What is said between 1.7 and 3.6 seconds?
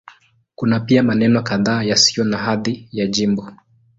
yasiyo na hadhi ya jimbo.